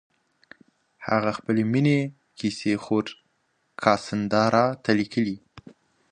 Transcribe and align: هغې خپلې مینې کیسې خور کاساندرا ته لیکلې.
هغې 1.07 1.31
خپلې 1.37 1.63
مینې 1.71 1.99
کیسې 2.39 2.73
خور 2.83 3.05
کاساندرا 3.83 4.65
ته 4.83 4.91
لیکلې. 4.99 5.37